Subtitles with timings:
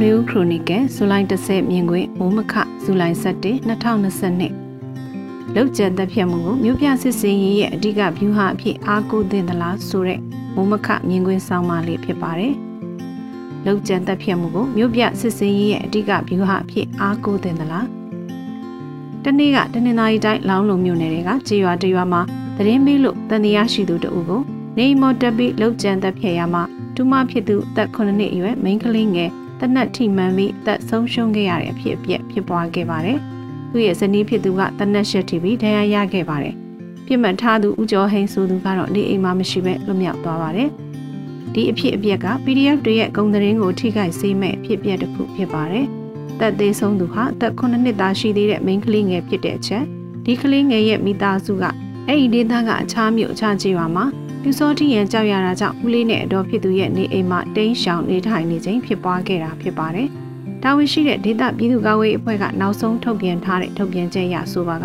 [0.00, 10.20] နွေဦးခရိုနီကယ်ဇူလိုင်30မြင်ကွင်းမိုးမခဇူလိုင်17 2022လောက်ကျန်သက်ဖြတ်မှုကိုမြို့ပြစစ်စင်ရေးရဲ့အဓိကဗျူဟာအဖြစ်အားကိုးသင့်သလားဆိုတဲ့
[10.54, 12.54] မိုးမခမြင်ကွင်းဆောင်းပါးလေးဖြစ်ပါတယ်။
[13.64, 17.86] လောက်ကျန်သက်ဖြတ်မှုကိုမြို့ပြစစ်စင်ရေးရဲ့အဓိကဗျူဟာအဖြစ်အားကိုးသင့်သလား။
[19.24, 22.20] တနေ့ကတနင်္သာရီတိုင်းလောင်းလုံမြို့နယ်တွေကကြေးရွာတရွာမှာ
[22.56, 24.42] သတင်းမေးလို့တန်တရားရှိသူတအုပ်ကို
[24.78, 26.62] နေမော်တက်ပြီးလောက်ကျန်သက်ဖြတ်ရမှာ
[26.94, 29.30] တူမဖြစ်သူအသက်9နှစ်အရွယ်မိန်းကလေးငယ်
[29.62, 33.18] တနက်ထိမှန်ပြီးအသက်ဆုံးရှုံးခဲ့ရတဲ့အဖြစ်အပျက်ဖြစ်ပွားခဲ့ပါတယ်။
[33.70, 36.54] သူ့ရဲ့ဇနီးဖြစ်သူကတနက်ရှက်ထိပြီးဒဏ်ရာရခဲ့ပါတယ်။
[37.06, 40.68] ပြစ်မှတ်ထားသူဦးကျော်ဟိန်ဆိုသူကတော့နေအိမ်မှာမရှိပဲလွတ်မြောက်သွားပါတယ်။
[41.54, 45.86] ဒီအဖြစ်အပျက်က PDF တွေရဲ့ဂုံသတင်းကိုထိခိုက်စေမဲ့အဖြစ်အပျက်တစ်ခုဖြစ်ပါတယ်။
[46.40, 49.84] တက်သေးဆုံးသူဟာအသက်9နှစ်သားရှိသေးတဲ့မိန်းကလေးငယ်ဖြစ်တဲ့အချက်
[50.24, 51.64] ဒီကလေးငယ်ရဲ့မိသားစုက
[52.08, 54.04] အဲ့ဒီဒေသကအခြားမြို့အခြားကြေးရွာမှာ
[54.42, 60.08] ပြူစောတိရန်ကြောက်ရတာကြောင့်ဦးလေးနဲ့အတော်ဖြစ်သူရဲ့နေအိမ်မှာတိန်းရှောင်နေထိုင်နေခြင်းဖြစ်ပွားခဲ့တာဖြစ်ပါတယ်။
[60.62, 64.84] တာဝန်ရှိတဲ့ဒေသပြည်သူ့ကာကွယ်ရေးအဖွဲ့ကနောက်ဆုံးထုတ်ပြန်ထားတဲ့ထုတ်ပြန်ချက်အရဆိုပါက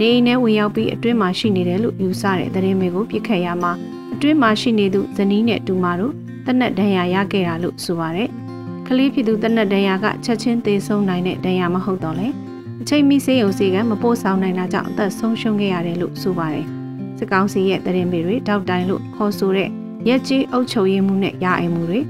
[0.00, 3.72] နေအိမ်ထဲဝင်ရောက်ပြီးအတွင်းမှာရှိနေတယ်လို့ယူဆတဲ့သတင်းတွေကိုပြစ်ခတ်ရမှာ
[4.14, 6.12] အတွင်းမှာရှိနေသူဇနီးနဲ့တူမတို့
[6.46, 8.28] တနက်ဒဏ်ရာရခဲ့တာလို့ဆိုပါတယ်။
[8.86, 12.28] ကလေးဖြစ်သူတနက်ဒဏ်ရာကချက်ချင်းသေဆုံးနိုင်တဲ့ဒဏ်ရာမဟုတ်တော့လေ။
[12.80, 16.66] အချိန်မီဆေးရုံစီကမပို့ဆောင်နိုင်တာကြောင့်အသက်ဆုံးရှုံးခဲ့ရတယ်လို့ဆိုပါတယ်။
[17.18, 19.68] စစ်ကောင်စီရဲ့တရင်ပေတွေတောက်တိုင်းလို့ခေါ်ဆိုတဲ့
[20.08, 22.00] ရက်ကြီးအုပ်ချုပ်ရေးမှုနဲ့ရအိမ်မှုတွေ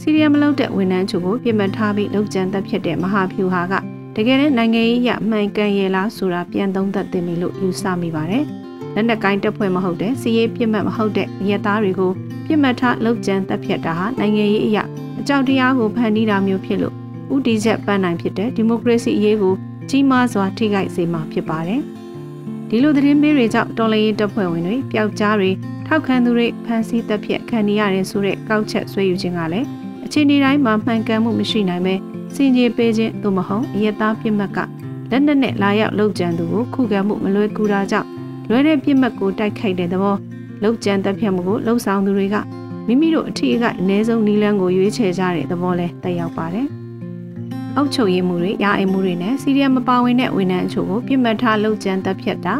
[0.00, 3.74] စီရီယံမလုပ်တဲ့ဝန်ထမ်းချုပ်ကိုပြင်ပထားပြီးလုံခြံသက်ဖြစ်တဲ့မဟာဖြူဟာက
[4.16, 8.44] တကယ်နဲ့နိုင်ငံရေးရမှန်ကန်ရဲ့လားဆိုတာပြန်သုံးသပ်သိပြီလို့ယူဆမိပါတယ်။
[8.94, 12.12] လက်နက်ကိုင်းတပ်ဖွဲ့မဟုတ်တဲ့စီရေးပြစ်မှတ်မဟုတ်တဲ့ရဲသားတွေကို
[12.46, 14.84] ပြစ်မှတ်ထားလုံခြံသက်ဖြစ်တာဟာနိုင်ငံရေးအရာ
[15.20, 16.94] အကြောက်တရားကိုဖန်တီးတာမျိုးဖြစ်လို့
[17.34, 19.54] ဥတီချက်ပန်းနိုင်ဖြစ်တဲ့ဒီမိုကရေစီအရေးကို
[19.90, 21.82] ကြီးမားစွာထိခိုက်စေမှာဖြစ်ပါတယ်။
[22.68, 25.50] ဒီလိုသတင်းပေးတွေကြောင့်တော်လရေးတပ်ဖွဲ့ဝင်တွေပျောက်ကြားတွေ
[25.86, 29.66] ထောက်ခံသူတွေဖမ်းဆီးတပ်ဖြတ်ခံနေရတယ်ဆိုတဲ့ကောက်ချက်ဆွဲယူခြင်းကလည်း
[30.04, 31.94] အချိန်ဒီတိုင်းမှာမှန်ကန်မှုမရှိနိုင်ပဲ
[32.34, 34.58] စင်ကြေပေးခြင်းသို့မဟုတ်အယက်သားပြစ်မှတ်က
[35.10, 38.08] လက်နက်နဲ့လာရောက်လှုပ်ကြံသူကိုခုခံမှုမလွယ်ကူတာကြောင့်
[38.48, 40.16] လွယ်တဲ့ပြစ်မှတ်ကိုတိုက်ခိုက်တဲ့သဘော
[40.62, 42.36] လှုပ်ကြံတပ်ဖြတ်မှုကိုလှုပ်ဆောင်သူတွေက
[42.86, 46.68] မိမိတို့အထီးကအနည်းဆုံးနီလန်းကိုရွေးချယ်ကြတဲ့သဘောလဲတက်ရောက်ပါတယ်။
[47.76, 52.54] အုပ်ချုပ်ရေးမှုတွေရာအိမ်မှုတွေနဲ့စီရီယံမပါဝင်တဲ့ဝန်ထမ်းအချို့ကိုပြစ်မှတ်ထားလှုပ်ကြံတပ်ဖြတ်တာ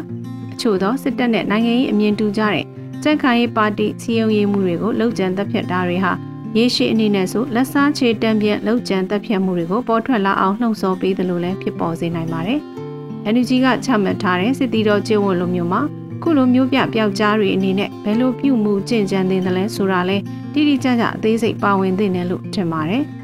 [0.53, 2.65] အချို့သောစစ်တပ်နဲ့နိုင်ငံရေးအမြင်တူကြတဲ့
[3.03, 6.13] ကြက်ခိုင်ရေးပါတီစီယုံရေးမှုတွေကိုလှုပ်ကြံတပ်ဖြတ်တာတွေဟာ
[6.57, 12.61] ရေရှည်အနေနဲ့ဆိုလက်စားချေတံပြန့်လှုပ်ကြံတပ်ဖြတ်မှုတွေကိုပေါ်ထွက်လာအောင်လှုံ့ဆော်ပေးတယ်လို့လည်းဖြစ်ပေါ်စေနိုင်ပါတယ်။
[13.35, 15.81] NUG ကချမှတ်ထားတဲ့စစ်တီတော်ကျေဝတ်လိုမျိုးမှာ
[16.23, 20.17] ခုလိုမျိုးပြပျောက်ကြားတွေအနေနဲ့ဘယ်လိုပြုမှုကျင့်ကြံသင့်တယ်လဲဆိုတာလဲ
[20.53, 23.05] တိတိကျကျအသေးစိတ်ပါဝင်သင့်တယ်လို့ထင်ပါတယ်။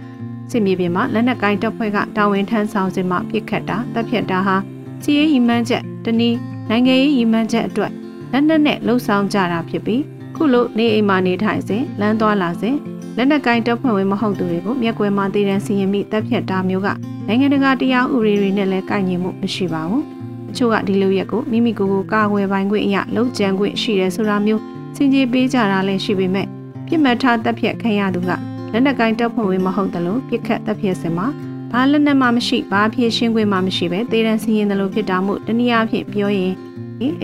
[0.51, 4.57] စစ်မြေပြင်မှာလက်နက်ကိုင်းတပ်ဖွဲ့ကတာဝန်ထမ်းဆောင်စဉ်မှာပြစ်ခတ်တာတပ်ဖြတ်တာဟာ
[5.03, 6.39] စီးရေးရီမန်းချက်တနည်း
[6.69, 7.93] နိုင်ငံရေးရီမန်းချက်အတွက်
[8.33, 10.03] လက်နက်နဲ့လှုပ်ဆောင်ကြတာဖြစ်ပြီး
[10.37, 12.77] ခုလိုနေအိမ်မှာနေထိုင်စဉ်လမ်းသွားလာစဉ်
[13.17, 16.89] လက်နက်ကိုင်းတပ်ဖွဲ့ဝင်မဟုတ်သူတွေကိုမျက်ကွယ်မှာတည်တံစီရင်မိတပ်ဖြတ်တာမျိုးက
[17.27, 20.05] နိုင်ငံတကာတရားဥပဒေတွေနဲ့လည်းကိုက်ညီမှုမရှိပါဘူး
[20.51, 24.63] အချို့ကဒီလိုရက်ကိုမိမိကိုယ်ကိုကာကွယ်ပိုင်ခွင့်အရာလှုပ်ကြံခွင့်ရှိတယ်ဆိုတာမျိုး
[24.97, 26.47] စင်ကြေးပေးကြတာလည်းရှိပေမဲ့
[26.87, 28.31] ပြစ်မှတ်ထားတပ်ဖြတ်ခံရသူက
[28.73, 31.27] လက်နက်ကိုင်းတပ်ဖွဲ့ဝင်မဟုတ်တယ်လို့ပြစ်ခတ်တပ်ဖြတ်စင်မှာ
[31.73, 36.53] ဘာလက်နက်မှမရှိဘာဖြစ်ရှင်းခွင့်မှမရှိပဲတေးတန်းစီရင်တယ်လို့ဖြစ်တာမို့တနည်းအားဖြင့်ပြောရင်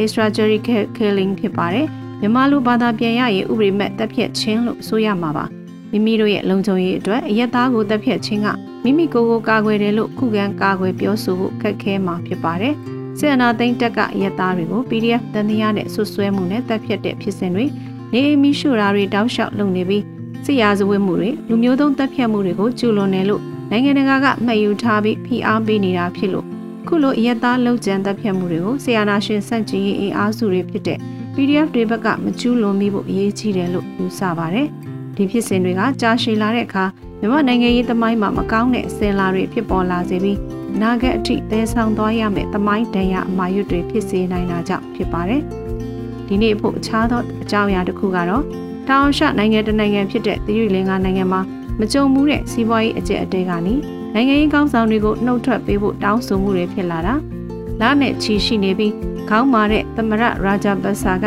[0.00, 1.86] extrajudicial killing ဖြစ်ပါတယ်
[2.20, 5.44] မြန်မာလူဘာသာပြန်ရရင်ဥပဒေမဲ့တပ်ဖြတ်ခြင်းလို့ဆိုရမှာပါ
[5.90, 8.48] မိမိတို့ရဲ့လုံခြုံရေးအတွက်အရက်သားကိုတပ်ဖြတ်ခြင်းက
[8.84, 12.74] မိမိကိုယ်ကိုကာကွယ်တယ်လို့ခုခံကာကွယ်ပြောဆိုဖို့ခက်ခဲမှာဖြစ်ပါတယ်
[13.18, 17.64] စစ်အနာသိန်းတက်ကရက်သားတွေကို PDF တန်တရားနဲ့ဆွဆွဲမှုနဲ့တပ်ဖြတ်တဲ့ဖြစ်စဉ်တွေ
[18.12, 20.04] နေအမီရှူရာတွေတောက်လျှောက်လုပ်နေပြီး
[20.46, 26.46] စစ်ရာဇဝတ်မှုတွေလူမျိုးတုံးတပ်ဖြတ်မှုတွေကိုကျူးလွန်တယ်လို့နိုင်ငံတကာကမှတ်ယူထားပြီးဖိအားပေးနေတာဖြစ်လို့
[26.86, 30.98] ခုလိုအယက်သားလုံခြံတပ်ဖြတ်မှုတွေကိုဆီယနာရှင်စန့်ကျင်ရေးအင်အားစုတွေဖြစ်တဲ့
[31.34, 34.68] PDF တွေဘက်ကမကျူးလွန်မိဖို့အရေးကြီးတယ်လို့ယူဆပါတယ်။
[35.16, 36.84] ဒီဖြစ်စဉ်တွေကကြာရှည်လာတဲ့အခါ
[37.20, 40.38] မြန်မာနိုင်ငံရေးသမိုင်းမှာမကောင်းတဲ့အစင်လာတွေဖြစ်ပေါ်လာစေပြီး
[40.80, 45.42] နာဂတ်အထိသဲဆောင်သွားရမယ့်သမိုင်းတန်ရအမှားရွတ်တွေဖြစ်စေနိုင်တာကြောင့်ဖြစ်ပါတယ်။
[46.26, 48.44] ဒီနေ့အဖို့အခြားသောအကြောင်းအရာတစ်ခုကတော့
[48.88, 51.40] တောင်ရှနိုင်ငံတနိုင်ငံဖြစ်တဲ့သီရိလင်္ကာနိုင်ငံမှာ
[51.78, 53.74] မကြုံမှုတဲ့စီးပွားရေးအကျက်အတဲကနေ
[54.14, 57.14] နိုင်ငံရေးကောင်းဆောင်တွေကိုနှုတ်ထွက်ပေးဖို့တောင်းဆိုမှုတွေဖြစ်လာတာ
[57.80, 58.92] လာနဲ့ချီရှိနေပြီး
[59.28, 61.24] ခေါင်းမာတဲ့သမရရာဂျာဘတ်ဆာက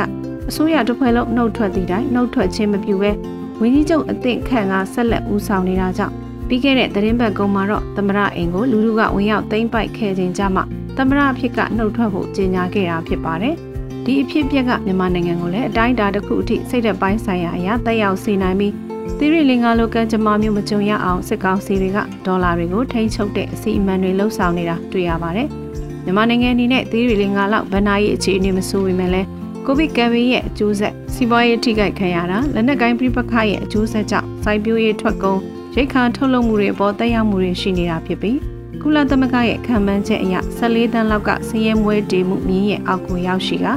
[0.49, 3.11] အစိုးရတစ်ဖွဲ့လုံးနှုတ်ထွက်သည့်တိုင်နှုတ်ထွက်ခြင်းမပြုဘဲ
[3.59, 6.15] ဝင်းကြီးချုပ်အသင့်ခန့်ကဆက်လက်ဦးဆောင်နေတာကြောင့်
[6.47, 10.63] ပြီးခဲ့တဲ့သတင်းပတ်ကုန်းမှာတော့သမရအိမ်ကိုလူလူကဝင်ရောက်သိမ်းပိုက်ခဲ့ခြင်းကြမှာ
[10.97, 13.55] သမရဖြစ်ကနှုတ်ထွက်ဖို့ကြေညာခဲ့တာဖြစ်ပါတယ်။
[14.09, 18.73] ဒီအဖြစ်အပျက်ကမြန်မာနိုင်ငံကိုလည်းအတိုင်းအတာတစ်ခုအထိစိတ်သက်ပိုင်းဆိုင်ရာအရာတက်ရောက်စေနိုင်ပြီး
[19.17, 25.47] သီရိလင်္ကာလိုကံကြမ္မာမျိုးမကြုံရအောင်စစ်ကောင်စီတွေကဒေါ်လာတွေကိုထိန်းချုပ်တဲ့အစီအမံတွေလှုပ်ဆောင်နေတာတွေ့ရပါတယ်။
[26.03, 29.27] မြန်မာနိုင်ငံအနေနဲ့သီရိလင်္ကာလောက်ဗဏ္ဍာရေးအခြေအနေမဆိုးပေမဲ့လည်း
[29.65, 35.39] ကိုဗစ်ကမ်ပိန်းရဲ့အကျိုးဆက်စီးပွားရေးထိခိုက်ခံရတာလက်နက်ကိုင်းပြပခရဲ့အကျိုးဆက်ကြောင့်စိုက်ပျိုးရေးထွက်ကုန်
[35.75, 38.37] ရိတ်ခါထုတ်လုပ်မှုတွေအပေါ်တက်ရောက်မှုတွေရှိနေတာဖြစ်ပြီး
[38.81, 43.67] ကုလသမဂ္ဂရဲ့ခံမှန်းချက်အရ14တန်းလောက်ကဆင်းရဲမွဲတေမှုမြင်းရဲ့အောက်ကိုရောက်ရှိက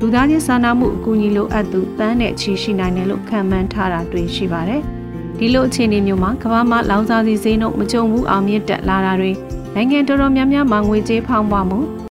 [0.00, 4.80] လူသားချင်းစာနာမှုအကူအညီလိုအပ်သူတန်းနဲ့ချီရှိနိုင်တယ်လို့ခံမှန်းထားတာတွေ့ရှိပါတယ်။
[5.38, 9.32] ဒီလိုအခြေအနေမျိုးမှာကမ္ဘာမှာလောင်စာဆီဈေးနှုန်းမကြုံဘူးအောင်မြင့်တက်လာတာတွေ
[9.74, 11.78] နိုင်ငံတော်တော်များများမှာငွေကြေးဖောင်းပွားမှု